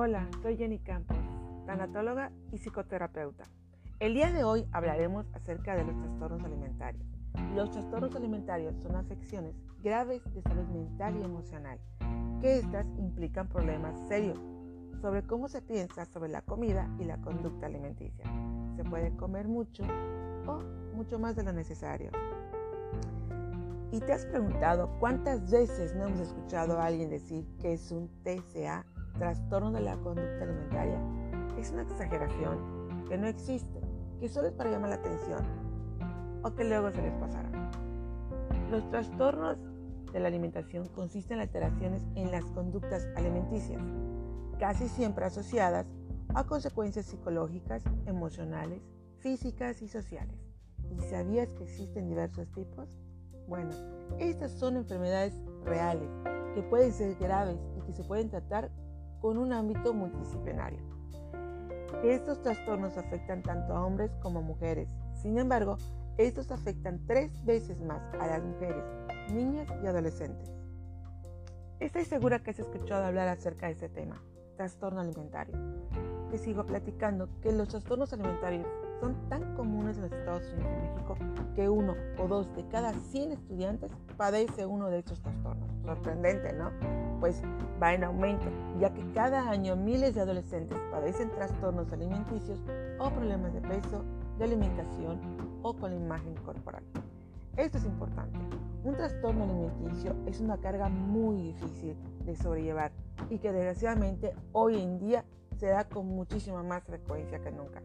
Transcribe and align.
Hola, 0.00 0.28
soy 0.42 0.56
Jenny 0.56 0.78
Campos, 0.78 1.16
tanatóloga 1.66 2.30
y 2.52 2.58
psicoterapeuta. 2.58 3.42
El 3.98 4.14
día 4.14 4.30
de 4.30 4.44
hoy 4.44 4.64
hablaremos 4.70 5.26
acerca 5.34 5.74
de 5.74 5.82
los 5.82 5.96
trastornos 5.96 6.44
alimentarios. 6.44 7.04
Los 7.56 7.72
trastornos 7.72 8.14
alimentarios 8.14 8.76
son 8.80 8.94
afecciones 8.94 9.56
graves 9.82 10.22
de 10.32 10.40
salud 10.42 10.68
mental 10.68 11.16
y 11.16 11.24
emocional, 11.24 11.80
que 12.40 12.58
estas 12.58 12.86
implican 12.96 13.48
problemas 13.48 13.98
serios 14.06 14.38
sobre 15.00 15.24
cómo 15.24 15.48
se 15.48 15.62
piensa 15.62 16.04
sobre 16.04 16.30
la 16.30 16.42
comida 16.42 16.88
y 17.00 17.04
la 17.04 17.20
conducta 17.20 17.66
alimenticia. 17.66 18.24
Se 18.76 18.84
puede 18.84 19.16
comer 19.16 19.48
mucho 19.48 19.82
o 20.46 20.60
mucho 20.94 21.18
más 21.18 21.34
de 21.34 21.42
lo 21.42 21.52
necesario. 21.52 22.12
¿Y 23.90 23.98
te 23.98 24.12
has 24.12 24.26
preguntado 24.26 24.96
cuántas 25.00 25.50
veces 25.50 25.96
no 25.96 26.06
hemos 26.06 26.20
escuchado 26.20 26.78
a 26.78 26.86
alguien 26.86 27.10
decir 27.10 27.44
que 27.60 27.72
es 27.72 27.90
un 27.90 28.08
TCA 28.22 28.86
trastorno 29.18 29.72
de 29.72 29.80
la 29.80 29.96
conducta 29.96 30.44
alimentaria 30.44 31.00
es 31.58 31.72
una 31.72 31.82
exageración 31.82 33.04
que 33.08 33.18
no 33.18 33.26
existe, 33.26 33.80
que 34.20 34.28
solo 34.28 34.48
es 34.48 34.54
para 34.54 34.70
llamar 34.70 34.90
la 34.90 34.96
atención 34.96 35.42
o 36.42 36.54
que 36.54 36.64
luego 36.64 36.90
se 36.92 37.02
les 37.02 37.12
pasará. 37.14 37.50
Los 38.70 38.88
trastornos 38.90 39.58
de 40.12 40.20
la 40.20 40.28
alimentación 40.28 40.86
consisten 40.88 41.38
en 41.38 41.42
alteraciones 41.42 42.02
en 42.14 42.30
las 42.30 42.44
conductas 42.44 43.08
alimenticias, 43.16 43.82
casi 44.58 44.88
siempre 44.88 45.24
asociadas 45.24 45.86
a 46.34 46.44
consecuencias 46.44 47.06
psicológicas, 47.06 47.82
emocionales, 48.06 48.82
físicas 49.18 49.82
y 49.82 49.88
sociales. 49.88 50.36
¿Y 50.96 51.00
sabías 51.00 51.48
que 51.52 51.64
existen 51.64 52.08
diversos 52.08 52.50
tipos? 52.52 52.96
Bueno, 53.48 53.70
estas 54.18 54.52
son 54.52 54.76
enfermedades 54.76 55.34
reales 55.64 56.08
que 56.54 56.62
pueden 56.62 56.92
ser 56.92 57.16
graves 57.16 57.58
y 57.76 57.80
que 57.82 57.92
se 57.92 58.04
pueden 58.04 58.30
tratar 58.30 58.70
con 59.20 59.38
un 59.38 59.52
ámbito 59.52 59.94
multidisciplinario. 59.94 60.80
Estos 62.02 62.42
trastornos 62.42 62.96
afectan 62.96 63.42
tanto 63.42 63.74
a 63.74 63.84
hombres 63.84 64.10
como 64.22 64.40
a 64.40 64.42
mujeres. 64.42 64.88
Sin 65.14 65.38
embargo, 65.38 65.78
estos 66.16 66.50
afectan 66.50 67.00
tres 67.06 67.44
veces 67.44 67.80
más 67.80 68.02
a 68.20 68.26
las 68.26 68.42
mujeres, 68.42 68.84
niñas 69.32 69.68
y 69.82 69.86
adolescentes. 69.86 70.50
Estoy 71.80 72.04
segura 72.04 72.40
que 72.40 72.50
has 72.50 72.58
escuchado 72.58 73.04
hablar 73.04 73.28
acerca 73.28 73.66
de 73.66 73.72
este 73.72 73.88
tema, 73.88 74.20
trastorno 74.56 75.00
alimentario. 75.00 75.56
Te 76.28 76.38
sigo 76.38 76.66
platicando 76.66 77.28
que 77.40 77.52
los 77.52 77.68
trastornos 77.68 78.12
alimentarios 78.12 78.66
son 79.00 79.28
tan 79.28 79.54
comunes 79.54 79.77
en 79.96 80.02
los 80.02 80.12
Estados 80.12 80.52
Unidos 80.52 80.72
y 80.72 80.86
México 80.86 81.16
que 81.54 81.68
uno 81.68 81.94
o 82.18 82.28
dos 82.28 82.54
de 82.54 82.66
cada 82.68 82.92
100 82.92 83.32
estudiantes 83.32 83.90
padece 84.16 84.66
uno 84.66 84.90
de 84.90 84.98
estos 84.98 85.20
trastornos. 85.20 85.68
Sorprendente, 85.84 86.52
¿no? 86.52 86.70
Pues 87.20 87.42
va 87.82 87.94
en 87.94 88.04
aumento, 88.04 88.46
ya 88.78 88.92
que 88.92 89.02
cada 89.12 89.50
año 89.50 89.74
miles 89.74 90.14
de 90.14 90.20
adolescentes 90.20 90.78
padecen 90.90 91.30
trastornos 91.30 91.92
alimenticios 91.92 92.60
o 92.98 93.10
problemas 93.10 93.54
de 93.54 93.60
peso, 93.62 94.04
de 94.38 94.44
alimentación 94.44 95.18
o 95.62 95.74
con 95.74 95.90
la 95.90 95.96
imagen 95.96 96.34
corporal. 96.44 96.84
Esto 97.56 97.78
es 97.78 97.84
importante. 97.86 98.38
Un 98.84 98.94
trastorno 98.94 99.42
alimenticio 99.42 100.14
es 100.26 100.40
una 100.40 100.58
carga 100.58 100.88
muy 100.88 101.42
difícil 101.42 101.96
de 102.24 102.36
sobrellevar 102.36 102.92
y 103.30 103.38
que 103.38 103.50
desgraciadamente 103.50 104.32
hoy 104.52 104.80
en 104.80 105.00
día 105.00 105.24
se 105.56 105.66
da 105.66 105.88
con 105.88 106.06
muchísima 106.06 106.62
más 106.62 106.84
frecuencia 106.84 107.40
que 107.40 107.50
nunca. 107.50 107.82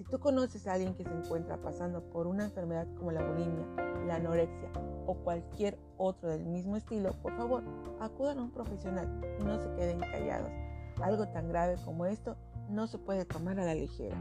Si 0.00 0.04
tú 0.04 0.18
conoces 0.18 0.66
a 0.66 0.72
alguien 0.72 0.94
que 0.94 1.04
se 1.04 1.12
encuentra 1.12 1.58
pasando 1.58 2.02
por 2.02 2.26
una 2.26 2.44
enfermedad 2.44 2.88
como 2.96 3.12
la 3.12 3.22
bulimia, 3.22 3.66
la 4.06 4.14
anorexia 4.14 4.70
o 5.06 5.14
cualquier 5.14 5.78
otro 5.98 6.30
del 6.30 6.46
mismo 6.46 6.78
estilo, 6.78 7.12
por 7.20 7.36
favor, 7.36 7.62
acudan 8.00 8.38
a 8.38 8.44
un 8.44 8.50
profesional 8.50 9.20
y 9.38 9.44
no 9.44 9.58
se 9.58 9.68
queden 9.74 10.00
callados. 10.00 10.50
Algo 11.02 11.28
tan 11.28 11.50
grave 11.50 11.76
como 11.84 12.06
esto 12.06 12.34
no 12.70 12.86
se 12.86 12.96
puede 12.96 13.26
tomar 13.26 13.60
a 13.60 13.66
la 13.66 13.74
ligera. 13.74 14.16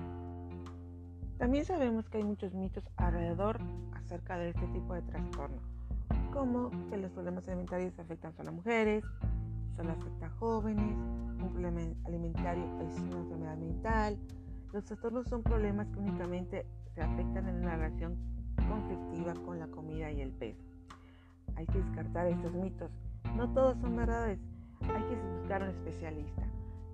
También 1.38 1.64
sabemos 1.64 2.10
que 2.10 2.18
hay 2.18 2.26
muchos 2.26 2.54
mitos 2.54 2.84
alrededor 2.98 3.62
acerca 3.94 4.38
de 4.38 4.50
este 4.50 4.68
tipo 4.68 4.94
de 4.96 5.02
trastorno, 5.04 5.62
como 6.34 6.72
que 6.90 6.98
los 6.98 7.10
problemas 7.12 7.48
alimentarios 7.48 7.98
afectan 7.98 8.34
solo 8.36 8.50
a 8.50 8.52
mujeres, 8.52 9.06
solo 9.78 9.92
afecta 9.94 10.26
a 10.26 10.30
jóvenes, 10.32 10.94
un 11.42 11.50
problema 11.54 11.80
alimentario 12.04 12.66
es 12.82 13.00
una 13.00 13.20
enfermedad 13.20 13.56
mental, 13.56 14.20
los 14.72 14.86
trastornos 14.86 15.28
son 15.28 15.42
problemas 15.42 15.88
que 15.88 16.00
únicamente 16.00 16.66
se 16.94 17.02
afectan 17.02 17.48
en 17.48 17.56
una 17.56 17.76
relación 17.76 18.16
conflictiva 18.68 19.34
con 19.46 19.60
la 19.60 19.68
comida 19.68 20.12
y 20.12 20.22
el 20.22 20.32
peso. 20.32 20.64
Hay 21.56 21.66
que 21.66 21.80
descartar 21.80 22.28
estos 22.28 22.54
mitos. 22.54 22.92
No 23.36 23.52
todos 23.52 23.78
son 23.80 23.96
verdades. 23.96 24.40
Hay 24.82 25.04
que 25.04 25.16
buscar 25.40 25.64
un 25.64 25.70
especialista, 25.70 26.44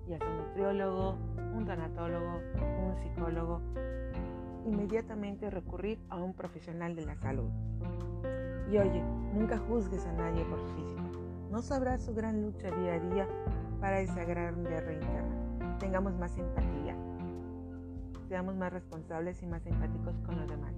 ya 0.08 0.18
sea 0.18 0.28
un 0.28 0.38
nutriólogo, 0.38 1.16
un 1.54 1.66
tanatólogo, 1.66 2.40
un 2.56 2.96
psicólogo. 3.02 3.60
Inmediatamente 4.66 5.50
recurrir 5.50 5.98
a 6.08 6.16
un 6.16 6.34
profesional 6.34 6.96
de 6.96 7.06
la 7.06 7.14
salud. 7.16 7.50
Y 8.70 8.78
oye, 8.78 9.02
nunca 9.34 9.58
juzgues 9.58 10.04
a 10.06 10.12
nadie 10.12 10.44
por 10.46 10.58
su 10.60 10.68
físico. 10.74 11.02
No 11.50 11.62
sabrás 11.62 12.02
su 12.02 12.14
gran 12.14 12.42
lucha 12.42 12.70
día 12.70 12.94
a 12.94 12.98
día 12.98 13.28
para 13.80 14.00
esa 14.00 14.24
gran 14.24 14.64
guerra 14.64 14.92
interna. 14.94 15.78
Tengamos 15.78 16.14
más 16.14 16.36
empatía 16.36 16.96
seamos 18.28 18.54
más 18.56 18.72
responsables 18.72 19.42
y 19.42 19.46
más 19.46 19.64
empáticos 19.66 20.14
con 20.24 20.38
los 20.38 20.48
demás. 20.48 20.72